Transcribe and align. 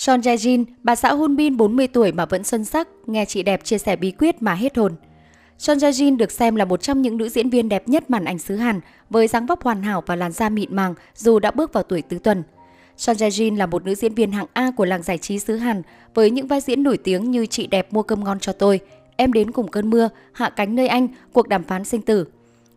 Son 0.00 0.20
Jae-jin, 0.20 0.64
bà 0.82 0.96
xã 0.96 1.12
Hun 1.12 1.36
Bin 1.36 1.56
40 1.56 1.86
tuổi 1.86 2.12
mà 2.12 2.26
vẫn 2.26 2.44
xuân 2.44 2.64
sắc, 2.64 2.88
nghe 3.06 3.24
chị 3.24 3.42
đẹp 3.42 3.64
chia 3.64 3.78
sẻ 3.78 3.96
bí 3.96 4.10
quyết 4.10 4.42
mà 4.42 4.54
hết 4.54 4.76
hồn. 4.76 4.94
Son 5.58 5.78
Jae-jin 5.78 6.16
được 6.16 6.30
xem 6.32 6.56
là 6.56 6.64
một 6.64 6.82
trong 6.82 7.02
những 7.02 7.16
nữ 7.16 7.28
diễn 7.28 7.50
viên 7.50 7.68
đẹp 7.68 7.88
nhất 7.88 8.10
màn 8.10 8.24
ảnh 8.24 8.38
xứ 8.38 8.56
Hàn, 8.56 8.80
với 9.10 9.28
dáng 9.28 9.46
vóc 9.46 9.62
hoàn 9.62 9.82
hảo 9.82 10.02
và 10.06 10.16
làn 10.16 10.32
da 10.32 10.48
mịn 10.48 10.76
màng 10.76 10.94
dù 11.16 11.38
đã 11.38 11.50
bước 11.50 11.72
vào 11.72 11.82
tuổi 11.82 12.02
tứ 12.02 12.18
tuần. 12.18 12.42
Son 12.96 13.16
Jae-jin 13.16 13.56
là 13.56 13.66
một 13.66 13.84
nữ 13.84 13.94
diễn 13.94 14.14
viên 14.14 14.32
hạng 14.32 14.46
A 14.52 14.70
của 14.76 14.84
làng 14.84 15.02
giải 15.02 15.18
trí 15.18 15.38
xứ 15.38 15.56
Hàn, 15.56 15.82
với 16.14 16.30
những 16.30 16.46
vai 16.46 16.60
diễn 16.60 16.82
nổi 16.82 16.98
tiếng 16.98 17.30
như 17.30 17.46
Chị 17.46 17.66
đẹp 17.66 17.92
mua 17.92 18.02
cơm 18.02 18.24
ngon 18.24 18.40
cho 18.40 18.52
tôi, 18.52 18.80
Em 19.16 19.32
đến 19.32 19.50
cùng 19.50 19.68
cơn 19.68 19.90
mưa, 19.90 20.08
Hạ 20.32 20.50
cánh 20.50 20.74
nơi 20.74 20.88
anh, 20.88 21.08
cuộc 21.32 21.48
đàm 21.48 21.62
phán 21.64 21.84
sinh 21.84 22.02
tử. 22.02 22.24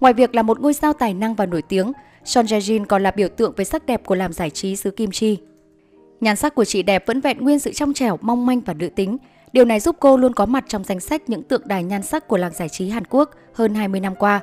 Ngoài 0.00 0.12
việc 0.12 0.34
là 0.34 0.42
một 0.42 0.60
ngôi 0.60 0.74
sao 0.74 0.92
tài 0.92 1.14
năng 1.14 1.34
và 1.34 1.46
nổi 1.46 1.62
tiếng, 1.62 1.92
Son 2.24 2.46
Jae-jin 2.46 2.84
còn 2.84 3.02
là 3.02 3.10
biểu 3.10 3.28
tượng 3.28 3.52
về 3.56 3.64
sắc 3.64 3.86
đẹp 3.86 4.06
của 4.06 4.14
làm 4.14 4.32
giải 4.32 4.50
trí 4.50 4.76
xứ 4.76 4.90
Kim 4.90 5.10
Chi. 5.10 5.38
Nhan 6.20 6.36
sắc 6.36 6.54
của 6.54 6.64
chị 6.64 6.82
đẹp 6.82 7.06
vẫn 7.06 7.20
vẹn 7.20 7.38
nguyên 7.38 7.58
sự 7.58 7.72
trong 7.72 7.92
trẻo, 7.94 8.18
mong 8.20 8.46
manh 8.46 8.60
và 8.60 8.74
nữ 8.74 8.88
tính. 8.88 9.16
Điều 9.52 9.64
này 9.64 9.80
giúp 9.80 9.96
cô 10.00 10.16
luôn 10.16 10.32
có 10.34 10.46
mặt 10.46 10.64
trong 10.68 10.84
danh 10.84 11.00
sách 11.00 11.22
những 11.28 11.42
tượng 11.42 11.62
đài 11.64 11.84
nhan 11.84 12.02
sắc 12.02 12.28
của 12.28 12.36
làng 12.36 12.52
giải 12.52 12.68
trí 12.68 12.88
Hàn 12.88 13.04
Quốc 13.10 13.30
hơn 13.54 13.74
20 13.74 14.00
năm 14.00 14.14
qua. 14.14 14.40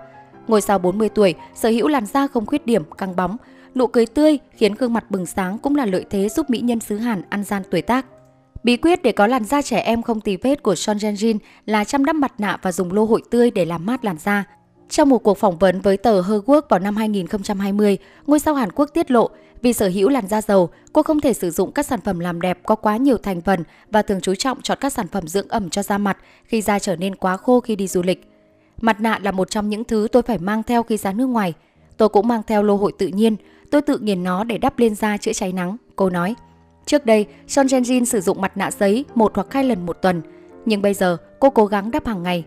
Ngôi 0.48 0.62
sao 0.62 0.80
40 0.80 1.10
tuổi, 1.10 1.34
sở 1.56 1.70
hữu 1.70 1.88
làn 1.88 2.06
da 2.06 2.28
không 2.28 2.46
khuyết 2.46 2.66
điểm, 2.66 2.84
căng 2.98 3.16
bóng, 3.16 3.38
nụ 3.76 3.88
cười 3.88 4.06
tươi 4.06 4.40
khiến 4.52 4.76
gương 4.76 4.94
mặt 4.94 5.12
bừng 5.12 5.26
sáng 5.26 5.58
cũng 5.58 5.76
là 5.76 5.86
lợi 5.86 6.06
thế 6.10 6.30
giúp 6.30 6.50
mỹ 6.50 6.60
nhân 6.60 6.80
xứ 6.80 6.98
Hàn 6.98 7.22
ăn 7.30 7.44
gian 7.44 7.64
tuổi 7.72 7.82
tác. 7.82 8.06
Bí 8.64 8.78
quyết 8.78 9.02
để 9.04 9.12
có 9.12 9.28
làn 9.28 9.44
da 9.44 9.62
trẻ 9.62 9.80
em 9.80 10.02
không 10.02 10.22
tì 10.22 10.38
vết 10.38 10.64
của 10.64 10.76
Son 10.76 10.98
Jae-jin 10.98 11.38
là 11.66 11.84
chăm 11.84 12.06
đắp 12.06 12.16
mặt 12.16 12.34
nạ 12.38 12.58
và 12.62 12.72
dùng 12.72 12.94
lô 12.94 13.06
hội 13.06 13.22
tươi 13.32 13.52
để 13.52 13.66
làm 13.66 13.86
mát 13.86 14.06
làn 14.06 14.18
da. 14.18 14.44
Trong 14.90 15.10
một 15.10 15.24
cuộc 15.24 15.38
phỏng 15.38 15.58
vấn 15.58 15.82
với 15.82 15.98
tờ 15.98 16.22
Herwork 16.22 16.62
vào 16.70 16.80
năm 16.80 16.96
2020, 16.96 17.98
ngôi 18.28 18.40
sao 18.40 18.54
Hàn 18.54 18.72
Quốc 18.72 18.90
tiết 18.94 19.12
lộ 19.12 19.30
vì 19.62 19.74
sở 19.74 19.88
hữu 19.88 20.10
làn 20.10 20.28
da 20.28 20.42
dầu, 20.42 20.70
cô 20.94 21.04
không 21.04 21.22
thể 21.22 21.34
sử 21.34 21.52
dụng 21.52 21.72
các 21.72 21.86
sản 21.86 22.02
phẩm 22.02 22.20
làm 22.20 22.42
đẹp 22.42 22.60
có 22.64 22.76
quá 22.76 22.98
nhiều 22.98 23.18
thành 23.18 23.42
phần 23.42 23.64
và 23.92 24.02
thường 24.02 24.22
chú 24.22 24.36
trọng 24.36 24.62
chọn 24.62 24.78
các 24.82 24.94
sản 24.94 25.08
phẩm 25.08 25.28
dưỡng 25.28 25.48
ẩm 25.48 25.70
cho 25.70 25.84
da 25.84 25.98
mặt 25.98 26.18
khi 26.46 26.62
da 26.62 26.80
trở 26.80 26.96
nên 26.96 27.16
quá 27.16 27.38
khô 27.38 27.60
khi 27.60 27.76
đi 27.76 27.88
du 27.88 28.02
lịch. 28.04 28.30
Mặt 28.82 29.02
nạ 29.02 29.20
là 29.24 29.32
một 29.32 29.50
trong 29.50 29.70
những 29.70 29.84
thứ 29.84 30.08
tôi 30.12 30.24
phải 30.24 30.38
mang 30.38 30.64
theo 30.64 30.84
khi 30.84 30.98
ra 30.98 31.12
nước 31.14 31.26
ngoài. 31.26 31.54
Tôi 31.98 32.10
cũng 32.10 32.28
mang 32.28 32.42
theo 32.48 32.64
lô 32.64 32.76
hội 32.76 32.92
tự 32.98 33.08
nhiên, 33.08 33.36
tôi 33.72 33.82
tự 33.82 33.98
nghiền 33.98 34.24
nó 34.24 34.44
để 34.44 34.58
đắp 34.58 34.80
lên 34.80 34.96
da 34.96 35.18
chữa 35.18 35.34
cháy 35.34 35.52
nắng, 35.52 35.78
cô 35.96 36.10
nói. 36.10 36.36
Trước 36.86 37.06
đây, 37.06 37.26
Son 37.48 37.68
Jae-jin 37.68 38.06
sử 38.06 38.22
dụng 38.22 38.42
mặt 38.42 38.58
nạ 38.58 38.72
giấy 38.72 39.06
một 39.16 39.32
hoặc 39.36 39.54
hai 39.54 39.64
lần 39.64 39.86
một 39.86 39.98
tuần, 40.02 40.22
nhưng 40.66 40.82
bây 40.82 40.94
giờ 40.94 41.18
cô 41.40 41.50
cố 41.50 41.66
gắng 41.66 41.92
đắp 41.92 42.08
hàng 42.08 42.24
ngày. 42.24 42.44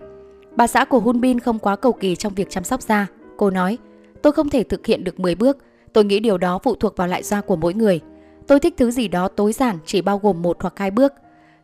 Bà 0.59 0.67
xã 0.67 0.85
của 0.85 0.99
Hun 0.99 1.21
Bin 1.21 1.41
không 1.41 1.59
quá 1.59 1.77
cầu 1.77 1.93
kỳ 1.93 2.17
trong 2.17 2.35
việc 2.35 2.51
chăm 2.51 2.65
sóc 2.65 2.83
da. 2.83 3.07
Cô 3.37 3.51
nói, 3.51 3.79
tôi 4.23 4.33
không 4.33 4.51
thể 4.51 4.63
thực 4.63 4.87
hiện 4.87 5.05
được 5.05 5.21
10 5.21 5.35
bước, 5.35 5.59
tôi 5.93 6.05
nghĩ 6.05 6.21
điều 6.21 6.39
đó 6.39 6.59
phụ 6.63 6.75
thuộc 6.75 6.97
vào 6.97 7.09
lại 7.09 7.23
da 7.23 7.41
của 7.41 7.57
mỗi 7.57 7.75
người. 7.75 8.01
Tôi 8.47 8.61
thích 8.61 8.75
thứ 8.77 8.91
gì 8.91 9.09
đó 9.09 9.29
tối 9.29 9.53
giản 9.53 9.79
chỉ 9.87 10.03
bao 10.03 10.19
gồm 10.19 10.43
một 10.43 10.57
hoặc 10.61 10.75
hai 10.77 10.91
bước. 10.91 11.13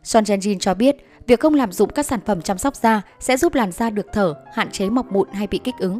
Son 0.03 0.23
Jae-jin 0.23 0.59
cho 0.59 0.73
biết, 0.73 0.95
việc 1.27 1.39
không 1.39 1.53
làm 1.53 1.71
dụng 1.71 1.89
các 1.89 2.05
sản 2.05 2.19
phẩm 2.25 2.41
chăm 2.41 2.57
sóc 2.57 2.75
da 2.75 3.01
sẽ 3.19 3.37
giúp 3.37 3.55
làn 3.55 3.71
da 3.71 3.89
được 3.89 4.05
thở, 4.13 4.33
hạn 4.53 4.71
chế 4.71 4.89
mọc 4.89 5.11
mụn 5.11 5.27
hay 5.33 5.47
bị 5.47 5.57
kích 5.57 5.75
ứng. 5.79 5.99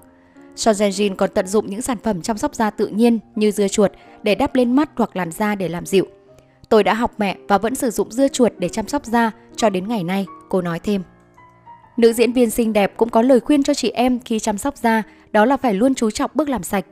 Son 0.55 0.75
Jae-jin 0.75 1.15
còn 1.15 1.29
tận 1.33 1.47
dụng 1.47 1.69
những 1.69 1.81
sản 1.81 1.97
phẩm 2.03 2.21
chăm 2.21 2.37
sóc 2.37 2.55
da 2.55 2.69
tự 2.69 2.87
nhiên 2.87 3.19
như 3.35 3.51
dưa 3.51 3.67
chuột 3.67 3.91
để 4.23 4.35
đắp 4.35 4.55
lên 4.55 4.75
mắt 4.75 4.89
hoặc 4.95 5.15
làn 5.15 5.31
da 5.31 5.55
để 5.55 5.69
làm 5.69 5.85
dịu. 5.85 6.05
Tôi 6.69 6.83
đã 6.83 6.93
học 6.93 7.11
mẹ 7.17 7.37
và 7.47 7.57
vẫn 7.57 7.75
sử 7.75 7.91
dụng 7.91 8.11
dưa 8.11 8.27
chuột 8.27 8.51
để 8.57 8.69
chăm 8.69 8.87
sóc 8.87 9.05
da 9.05 9.31
cho 9.55 9.69
đến 9.69 9.87
ngày 9.87 10.03
nay, 10.03 10.25
cô 10.49 10.61
nói 10.61 10.79
thêm. 10.79 11.01
Nữ 11.97 12.13
diễn 12.13 12.33
viên 12.33 12.49
xinh 12.49 12.73
đẹp 12.73 12.93
cũng 12.97 13.09
có 13.09 13.21
lời 13.21 13.39
khuyên 13.39 13.63
cho 13.63 13.73
chị 13.73 13.89
em 13.89 14.19
khi 14.19 14.39
chăm 14.39 14.57
sóc 14.57 14.77
da, 14.77 15.03
đó 15.31 15.45
là 15.45 15.57
phải 15.57 15.73
luôn 15.73 15.95
chú 15.95 16.11
trọng 16.11 16.31
bước 16.33 16.49
làm 16.49 16.63
sạch. 16.63 16.85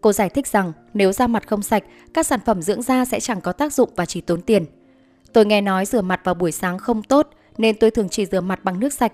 Cô 0.00 0.12
giải 0.12 0.28
thích 0.28 0.46
rằng 0.46 0.72
nếu 0.94 1.12
da 1.12 1.26
mặt 1.26 1.48
không 1.48 1.62
sạch, 1.62 1.84
các 2.14 2.26
sản 2.26 2.40
phẩm 2.46 2.62
dưỡng 2.62 2.82
da 2.82 3.04
sẽ 3.04 3.20
chẳng 3.20 3.40
có 3.40 3.52
tác 3.52 3.72
dụng 3.72 3.90
và 3.96 4.06
chỉ 4.06 4.20
tốn 4.20 4.42
tiền. 4.42 4.64
Tôi 5.32 5.46
nghe 5.46 5.60
nói 5.60 5.86
rửa 5.86 6.00
mặt 6.00 6.20
vào 6.24 6.34
buổi 6.34 6.52
sáng 6.52 6.78
không 6.78 7.02
tốt 7.02 7.28
nên 7.58 7.76
tôi 7.76 7.90
thường 7.90 8.08
chỉ 8.08 8.26
rửa 8.26 8.40
mặt 8.40 8.64
bằng 8.64 8.80
nước 8.80 8.92
sạch. 8.92 9.12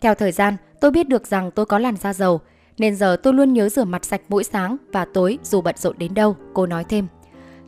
Theo 0.00 0.14
thời 0.14 0.32
gian, 0.32 0.56
tôi 0.80 0.90
biết 0.90 1.08
được 1.08 1.26
rằng 1.26 1.50
tôi 1.50 1.66
có 1.66 1.78
làn 1.78 1.96
da 1.96 2.14
dầu, 2.14 2.40
nên 2.78 2.96
giờ 2.96 3.16
tôi 3.22 3.34
luôn 3.34 3.52
nhớ 3.52 3.68
rửa 3.68 3.84
mặt 3.84 4.04
sạch 4.04 4.20
mỗi 4.28 4.44
sáng 4.44 4.76
và 4.92 5.04
tối 5.04 5.38
dù 5.44 5.60
bận 5.60 5.74
rộn 5.78 5.98
đến 5.98 6.14
đâu, 6.14 6.36
cô 6.54 6.66
nói 6.66 6.84
thêm. 6.88 7.06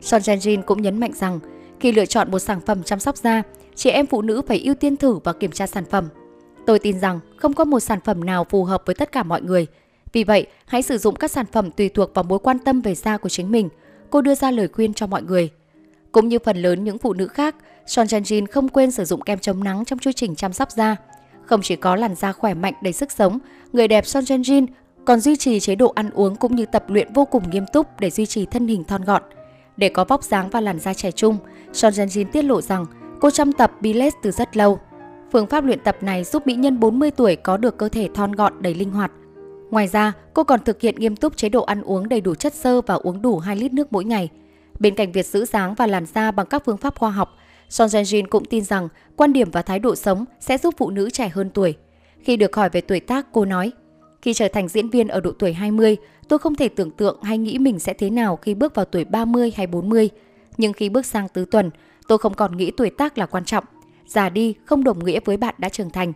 Son 0.01 0.21
Jae-jin 0.21 0.61
cũng 0.61 0.81
nhấn 0.81 0.99
mạnh 0.99 1.13
rằng 1.13 1.39
khi 1.79 1.91
lựa 1.91 2.05
chọn 2.05 2.31
một 2.31 2.39
sản 2.39 2.61
phẩm 2.61 2.83
chăm 2.83 2.99
sóc 2.99 3.17
da, 3.17 3.43
chị 3.75 3.89
em 3.89 4.05
phụ 4.05 4.21
nữ 4.21 4.41
phải 4.47 4.59
ưu 4.59 4.75
tiên 4.75 4.97
thử 4.97 5.19
và 5.23 5.33
kiểm 5.33 5.51
tra 5.51 5.67
sản 5.67 5.85
phẩm. 5.85 6.09
Tôi 6.67 6.79
tin 6.79 6.99
rằng 6.99 7.19
không 7.37 7.53
có 7.53 7.65
một 7.65 7.79
sản 7.79 7.99
phẩm 8.05 8.25
nào 8.25 8.43
phù 8.43 8.63
hợp 8.63 8.83
với 8.85 8.95
tất 8.95 9.11
cả 9.11 9.23
mọi 9.23 9.41
người. 9.41 9.67
Vì 10.13 10.23
vậy, 10.23 10.47
hãy 10.65 10.81
sử 10.81 10.97
dụng 10.97 11.15
các 11.15 11.31
sản 11.31 11.45
phẩm 11.51 11.71
tùy 11.71 11.89
thuộc 11.89 12.13
vào 12.13 12.23
mối 12.23 12.39
quan 12.39 12.59
tâm 12.59 12.81
về 12.81 12.95
da 12.95 13.17
của 13.17 13.29
chính 13.29 13.51
mình. 13.51 13.69
Cô 14.09 14.21
đưa 14.21 14.35
ra 14.35 14.51
lời 14.51 14.67
khuyên 14.67 14.93
cho 14.93 15.07
mọi 15.07 15.21
người. 15.21 15.49
Cũng 16.11 16.27
như 16.27 16.39
phần 16.39 16.57
lớn 16.57 16.83
những 16.83 16.97
phụ 16.97 17.13
nữ 17.13 17.27
khác, 17.27 17.55
Son 17.85 18.07
Jae-jin 18.07 18.45
không 18.51 18.69
quên 18.69 18.91
sử 18.91 19.05
dụng 19.05 19.21
kem 19.21 19.39
chống 19.39 19.63
nắng 19.63 19.85
trong 19.85 19.99
chu 19.99 20.11
trình 20.11 20.35
chăm 20.35 20.53
sóc 20.53 20.71
da. 20.71 20.95
Không 21.45 21.61
chỉ 21.61 21.75
có 21.75 21.95
làn 21.95 22.15
da 22.15 22.31
khỏe 22.31 22.53
mạnh 22.53 22.73
đầy 22.83 22.93
sức 22.93 23.11
sống, 23.11 23.39
người 23.73 23.87
đẹp 23.87 24.05
Son 24.05 24.23
Jae-jin 24.23 24.67
còn 25.05 25.19
duy 25.19 25.35
trì 25.35 25.59
chế 25.59 25.75
độ 25.75 25.91
ăn 25.95 26.09
uống 26.09 26.35
cũng 26.35 26.55
như 26.55 26.65
tập 26.65 26.83
luyện 26.87 27.13
vô 27.13 27.25
cùng 27.25 27.49
nghiêm 27.49 27.65
túc 27.73 27.99
để 27.99 28.09
duy 28.09 28.25
trì 28.25 28.45
thân 28.45 28.67
hình 28.67 28.83
thon 28.83 29.03
gọn. 29.05 29.21
Để 29.77 29.89
có 29.89 30.05
vóc 30.05 30.23
dáng 30.23 30.49
và 30.49 30.61
làn 30.61 30.79
da 30.79 30.93
trẻ 30.93 31.11
trung, 31.11 31.37
Son 31.73 31.93
Jae-jin 31.93 32.25
tiết 32.31 32.41
lộ 32.41 32.61
rằng 32.61 32.85
cô 33.19 33.29
chăm 33.29 33.53
tập 33.53 33.71
Pilates 33.81 34.13
từ 34.23 34.31
rất 34.31 34.57
lâu. 34.57 34.79
Phương 35.31 35.47
pháp 35.47 35.65
luyện 35.65 35.79
tập 35.79 35.97
này 36.01 36.23
giúp 36.23 36.47
mỹ 36.47 36.53
nhân 36.53 36.79
40 36.79 37.11
tuổi 37.11 37.35
có 37.35 37.57
được 37.57 37.77
cơ 37.77 37.89
thể 37.89 38.09
thon 38.13 38.31
gọn 38.31 38.53
đầy 38.59 38.73
linh 38.73 38.91
hoạt. 38.91 39.11
Ngoài 39.71 39.87
ra, 39.87 40.13
cô 40.33 40.43
còn 40.43 40.63
thực 40.63 40.81
hiện 40.81 40.95
nghiêm 40.95 41.15
túc 41.15 41.37
chế 41.37 41.49
độ 41.49 41.63
ăn 41.63 41.81
uống 41.81 42.09
đầy 42.09 42.21
đủ 42.21 42.35
chất 42.35 42.53
xơ 42.53 42.81
và 42.81 42.95
uống 42.95 43.21
đủ 43.21 43.39
2 43.39 43.55
lít 43.55 43.73
nước 43.73 43.93
mỗi 43.93 44.05
ngày. 44.05 44.29
Bên 44.79 44.95
cạnh 44.95 45.11
việc 45.11 45.25
giữ 45.25 45.45
dáng 45.45 45.75
và 45.75 45.87
làn 45.87 46.05
da 46.05 46.31
bằng 46.31 46.45
các 46.45 46.63
phương 46.65 46.77
pháp 46.77 46.99
khoa 46.99 47.11
học, 47.11 47.35
Son 47.69 47.87
Jin 47.87 48.25
cũng 48.29 48.45
tin 48.45 48.63
rằng 48.63 48.87
quan 49.15 49.33
điểm 49.33 49.51
và 49.51 49.61
thái 49.61 49.79
độ 49.79 49.95
sống 49.95 50.25
sẽ 50.39 50.57
giúp 50.57 50.73
phụ 50.77 50.89
nữ 50.89 51.09
trẻ 51.09 51.29
hơn 51.29 51.49
tuổi. 51.49 51.75
Khi 52.19 52.37
được 52.37 52.55
hỏi 52.55 52.69
về 52.69 52.81
tuổi 52.81 52.99
tác, 52.99 53.27
cô 53.31 53.45
nói, 53.45 53.71
khi 54.21 54.33
trở 54.33 54.47
thành 54.47 54.67
diễn 54.67 54.89
viên 54.89 55.07
ở 55.07 55.19
độ 55.19 55.31
tuổi 55.39 55.53
20, 55.53 55.97
tôi 56.27 56.39
không 56.39 56.55
thể 56.55 56.69
tưởng 56.69 56.91
tượng 56.91 57.21
hay 57.23 57.37
nghĩ 57.37 57.57
mình 57.57 57.79
sẽ 57.79 57.93
thế 57.93 58.09
nào 58.09 58.35
khi 58.35 58.53
bước 58.53 58.75
vào 58.75 58.85
tuổi 58.85 59.05
30 59.05 59.53
hay 59.55 59.67
40. 59.67 60.09
Nhưng 60.57 60.73
khi 60.73 60.89
bước 60.89 61.05
sang 61.05 61.27
tứ 61.29 61.45
tuần, 61.45 61.69
tôi 62.07 62.17
không 62.17 62.33
còn 62.33 62.57
nghĩ 62.57 62.71
tuổi 62.71 62.89
tác 62.89 63.17
là 63.17 63.25
quan 63.25 63.45
trọng. 63.45 63.63
Già 64.07 64.29
đi 64.29 64.55
không 64.65 64.83
đồng 64.83 65.05
nghĩa 65.05 65.19
với 65.25 65.37
bạn 65.37 65.55
đã 65.57 65.69
trưởng 65.69 65.89
thành. 65.89 66.13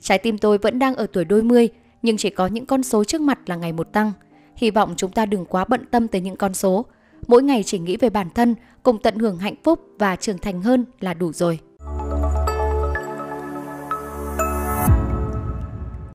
Trái 0.00 0.18
tim 0.18 0.38
tôi 0.38 0.58
vẫn 0.58 0.78
đang 0.78 0.94
ở 0.94 1.06
tuổi 1.12 1.24
đôi 1.24 1.42
mươi, 1.42 1.68
nhưng 2.02 2.16
chỉ 2.16 2.30
có 2.30 2.46
những 2.46 2.66
con 2.66 2.82
số 2.82 3.04
trước 3.04 3.20
mặt 3.20 3.38
là 3.46 3.56
ngày 3.56 3.72
một 3.72 3.92
tăng. 3.92 4.12
Hy 4.56 4.70
vọng 4.70 4.94
chúng 4.96 5.10
ta 5.10 5.26
đừng 5.26 5.44
quá 5.44 5.64
bận 5.64 5.86
tâm 5.90 6.08
tới 6.08 6.20
những 6.20 6.36
con 6.36 6.54
số. 6.54 6.84
Mỗi 7.26 7.42
ngày 7.42 7.62
chỉ 7.62 7.78
nghĩ 7.78 7.96
về 7.96 8.10
bản 8.10 8.28
thân, 8.34 8.54
cùng 8.82 8.98
tận 9.02 9.18
hưởng 9.18 9.38
hạnh 9.38 9.54
phúc 9.64 9.80
và 9.98 10.16
trưởng 10.16 10.38
thành 10.38 10.62
hơn 10.62 10.84
là 11.00 11.14
đủ 11.14 11.32
rồi. 11.32 11.58